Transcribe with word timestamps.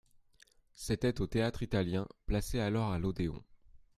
C'était 0.73 1.21
au 1.21 1.27
Théâtre-Italien, 1.27 2.07
placé 2.25 2.59
alors 2.59 2.91
à 2.91 2.97
l'Odéon. 2.97 3.43